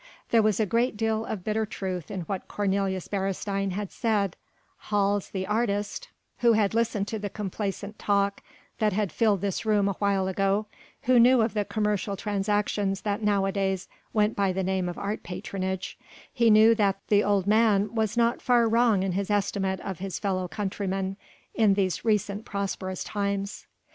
There 0.31 0.41
was 0.41 0.59
a 0.59 0.65
great 0.65 0.97
deal 0.97 1.25
of 1.25 1.43
bitter 1.43 1.63
truth 1.63 2.09
in 2.09 2.21
what 2.21 2.47
Cornelius 2.47 3.07
Beresteyn 3.07 3.69
had 3.73 3.91
said: 3.91 4.35
Hals 4.89 5.29
the 5.29 5.45
artist 5.45 6.07
who 6.39 6.53
had 6.53 6.73
listened 6.73 7.07
to 7.09 7.19
the 7.19 7.29
complacent 7.29 7.99
talk 7.99 8.41
that 8.79 8.93
had 8.93 9.11
filled 9.11 9.41
this 9.41 9.63
room 9.63 9.87
awhile 9.87 10.27
ago 10.27 10.65
who 11.03 11.19
knew 11.19 11.41
of 11.41 11.53
the 11.53 11.65
commercial 11.65 12.17
transactions 12.17 13.01
that 13.01 13.21
nowadays 13.21 13.87
went 14.11 14.35
by 14.35 14.51
the 14.51 14.63
name 14.63 14.89
of 14.89 14.97
art 14.97 15.21
patronage 15.21 15.99
he 16.33 16.49
knew 16.49 16.73
that 16.73 16.97
the 17.09 17.23
old 17.23 17.45
man 17.45 17.93
was 17.93 18.17
not 18.17 18.41
far 18.41 18.67
wrong 18.67 19.03
in 19.03 19.11
his 19.11 19.29
estimate 19.29 19.79
of 19.81 19.99
his 19.99 20.17
fellow 20.17 20.47
countrymen 20.47 21.15
in 21.53 21.75
these 21.75 22.03
recent 22.03 22.43
prosperous 22.43 23.03
times. 23.03 23.67